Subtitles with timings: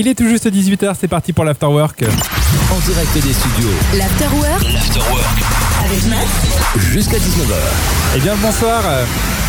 [0.00, 2.04] Il est tout juste 18h, c'est parti pour l'afterwork.
[2.72, 3.68] En direct des studios.
[3.98, 5.42] L'Afterwork L'Afterwork.
[5.84, 6.26] avec Max.
[6.78, 7.54] Jusqu'à 19h.
[8.16, 8.82] Eh bien bonsoir.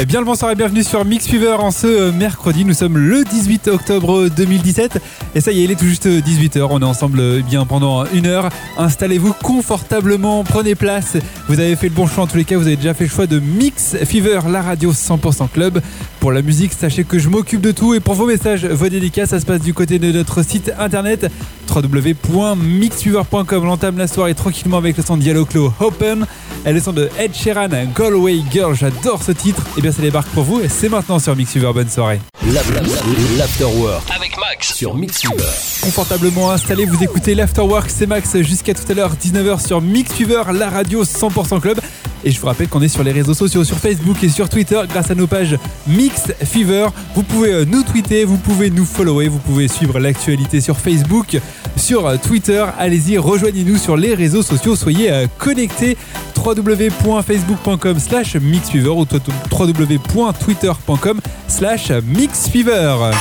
[0.00, 2.64] Eh bien le bonsoir et bienvenue sur Mix Fever en ce euh, mercredi.
[2.64, 4.98] Nous sommes le 18 octobre 2017
[5.34, 6.66] et ça y est, il est tout juste 18h.
[6.70, 8.48] On est ensemble euh, eh bien pendant une heure.
[8.78, 11.18] Installez-vous confortablement, prenez place.
[11.46, 12.56] Vous avez fait le bon choix en tous les cas.
[12.56, 15.80] Vous avez déjà fait le choix de Mix Fever, la radio 100% club.
[16.20, 19.30] Pour la musique, sachez que je m'occupe de tout et pour vos messages, vos dédicaces,
[19.30, 21.30] ça se passe du côté de notre site internet
[21.74, 23.64] www.mixfever.com.
[23.64, 26.26] L'entame la soirée tranquillement avec le son de Yellow Claw Open
[26.64, 28.74] et le son de Ed Sheeran, Galway Girl.
[28.74, 29.62] J'adore ce titre.
[29.76, 31.70] Et bien ça débarque pour vous et c'est maintenant sur Mix Fever.
[31.74, 32.20] Bonne soirée.
[32.46, 34.02] La- la- la- L'Afterwork.
[34.14, 34.74] Avec Max.
[34.74, 35.44] Sur Mix Fever.
[35.82, 40.42] Confortablement installé, vous écoutez l'Afterwork, c'est Max jusqu'à tout à l'heure 19h sur Mix Fever,
[40.52, 41.80] la radio 100% club.
[42.24, 44.80] Et je vous rappelle qu'on est sur les réseaux sociaux, sur Facebook et sur Twitter
[44.88, 46.88] grâce à nos pages Mix Fever.
[47.14, 51.38] Vous pouvez euh, nous tweeter, vous pouvez nous follower, vous pouvez suivre l'actualité sur Facebook,
[51.76, 52.64] sur euh, Twitter.
[52.78, 55.96] Allez-y, rejoignez-nous sur les réseaux sociaux, soyez euh, connectés
[56.36, 59.06] www.facebook.com slash mixfever ou
[59.50, 63.12] www.twitter.com slash mixfever.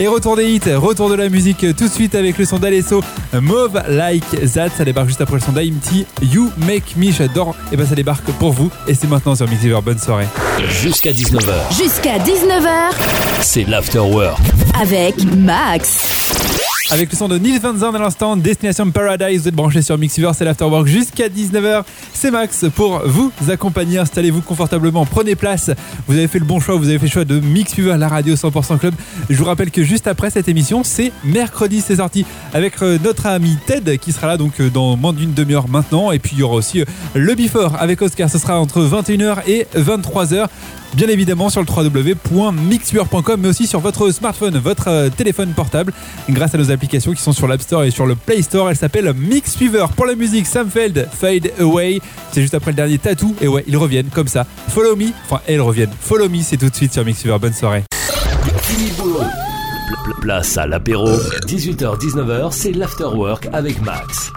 [0.00, 3.00] Et retour des hits, retour de la musique tout de suite avec le son d'Alesso
[3.32, 4.70] Mauve Like That.
[4.76, 7.12] Ça débarque juste après le son d'Aimti You Make Me.
[7.12, 7.54] J'adore.
[7.70, 8.70] Et ben ça débarque pour vous.
[8.88, 9.78] Et c'est maintenant sur Mixiver.
[9.84, 10.26] Bonne soirée.
[10.82, 11.76] Jusqu'à 19h.
[11.80, 12.90] Jusqu'à 19h
[13.40, 14.38] C'est l'Afterwork.
[14.80, 16.53] avec Max.
[16.90, 19.42] Avec le son de Nils Van Zandt à l'instant, Destination Paradise.
[19.42, 21.82] Vous êtes branchés sur Mixiver, c'est l'Afterwork jusqu'à 19h.
[22.12, 23.98] C'est Max pour vous accompagner.
[23.98, 25.70] Installez-vous confortablement, prenez place.
[26.06, 28.34] Vous avez fait le bon choix, vous avez fait le choix de Mixiver, la radio
[28.34, 28.94] 100% club.
[29.30, 33.26] Je vous rappelle que juste après cette émission, c'est mercredi, c'est sorti avec euh, notre
[33.26, 36.12] ami Ted qui sera là donc euh, dans moins d'une demi-heure maintenant.
[36.12, 38.28] Et puis il y aura aussi euh, le Before avec Oscar.
[38.28, 40.48] Ce sera entre 21h et 23h.
[40.94, 45.92] Bien évidemment sur le www.mixfever.com mais aussi sur votre smartphone, votre euh, téléphone portable
[46.30, 48.70] grâce à nos applications qui sont sur l'App Store et sur le Play Store.
[48.70, 49.86] Elle s'appelle Mix Fever.
[49.96, 52.00] Pour la musique, Sam Feld, Fade Away.
[52.32, 53.34] C'est juste après le dernier tatou.
[53.40, 54.46] Et ouais, ils reviennent comme ça.
[54.68, 55.08] Follow me.
[55.24, 55.92] Enfin, elles reviennent.
[56.00, 57.38] Follow me, c'est tout de suite sur Mix Fever.
[57.40, 57.82] Bonne soirée.
[60.20, 61.08] Place à l'apéro.
[61.46, 64.32] 18h-19h, c'est l'Afterwork avec Max.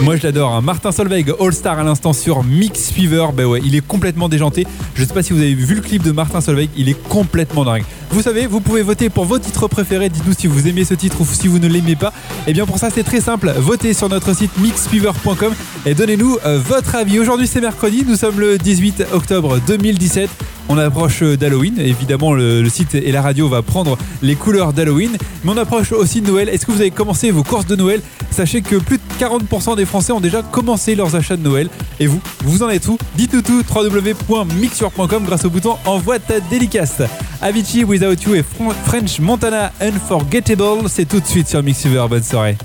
[0.00, 0.60] Moi je l'adore, hein.
[0.62, 3.26] Martin Solveig, All Star à l'instant sur Mix Fever.
[3.34, 4.66] Bah ouais, il est complètement déjanté.
[4.94, 7.64] Je sais pas si vous avez vu le clip de Martin Solveig, il est complètement
[7.64, 7.84] dingue.
[8.10, 10.08] Vous savez, vous pouvez voter pour vos titres préférés.
[10.08, 12.12] Dites-nous si vous aimez ce titre ou si vous ne l'aimez pas.
[12.46, 13.52] Et bien pour ça, c'est très simple.
[13.58, 15.52] Votez sur notre site mixfever.com
[15.86, 17.18] et donnez-nous euh, votre avis.
[17.18, 18.04] Aujourd'hui, c'est mercredi.
[18.06, 20.30] Nous sommes le 18 octobre 2017.
[20.72, 21.80] On approche d'Halloween.
[21.80, 25.10] Évidemment, le, le site et la radio va prendre les couleurs d'Halloween.
[25.42, 26.48] Mais on approche aussi de Noël.
[26.48, 28.00] Est-ce que vous avez commencé vos courses de Noël?
[28.30, 31.68] Sachez que plus de 40% des Français ont déjà commencé leurs achats de Noël.
[31.98, 32.96] Et vous, vous en êtes où?
[33.16, 33.64] Dites-nous tout.
[33.68, 37.02] www.mixur.com grâce au bouton Envoie ta dédicace.
[37.42, 38.44] Avicii Without You et
[38.84, 40.88] French Montana Unforgettable.
[40.88, 42.06] C'est tout de suite sur Mixuver.
[42.08, 42.56] Bonne soirée.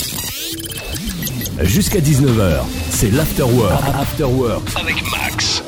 [1.64, 2.60] Jusqu'à 19h,
[2.92, 3.82] c'est l'Afterwork.
[4.00, 4.62] Afterwork.
[4.80, 5.64] Avec Max.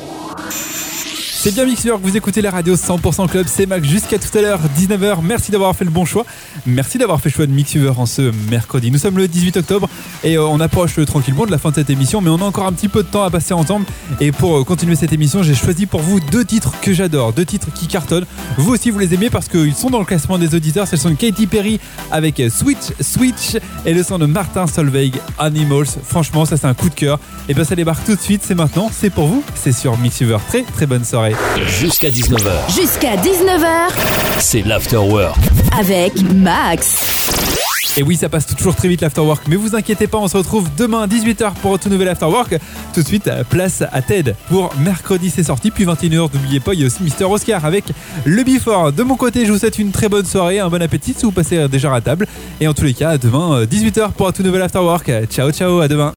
[1.48, 4.42] C'est bien Mixer que vous écoutez la radio 100% Club, c'est Max jusqu'à tout à
[4.42, 5.20] l'heure 19h.
[5.22, 6.26] Merci d'avoir fait le bon choix.
[6.66, 8.90] Merci d'avoir fait le choix de Mixer en ce mercredi.
[8.90, 9.88] Nous sommes le 18 octobre
[10.22, 12.66] et euh, on approche tranquillement de la fin de cette émission, mais on a encore
[12.66, 13.86] un petit peu de temps à passer ensemble.
[14.20, 17.46] Et pour euh, continuer cette émission, j'ai choisi pour vous deux titres que j'adore, deux
[17.46, 18.26] titres qui cartonnent.
[18.58, 20.86] Vous aussi vous les aimez parce qu'ils sont dans le classement des auditeurs.
[20.86, 21.80] C'est le son de Katy Perry
[22.10, 25.86] avec euh, Switch Switch et le son de Martin Solveig Animals.
[26.04, 27.18] Franchement, ça c'est un coup de cœur.
[27.48, 30.36] Et bien ça débarque tout de suite, c'est maintenant, c'est pour vous, c'est sur Mixer.
[30.48, 31.37] Très très bonne soirée.
[31.66, 33.88] Jusqu'à 19h, Jusqu'à 19h
[34.38, 35.36] c'est l'Afterwork.
[35.78, 37.04] avec Max.
[37.96, 40.68] Et oui, ça passe toujours très vite l'afterwork, mais vous inquiétez pas, on se retrouve
[40.76, 42.56] demain 18h pour un tout nouvel afterwork.
[42.94, 46.80] Tout de suite, place à Ted pour mercredi, c'est sorti, puis 21h, n'oubliez pas, il
[46.80, 47.84] y a aussi Mister Oscar avec
[48.24, 48.92] le Before.
[48.92, 51.32] De mon côté, je vous souhaite une très bonne soirée, un bon appétit si vous
[51.32, 52.26] passez déjà à table.
[52.60, 55.10] Et en tous les cas, à demain 18h pour un tout nouvel afterwork.
[55.30, 56.12] Ciao, ciao, à demain.